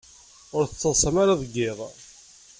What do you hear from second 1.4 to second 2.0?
deg yiḍ.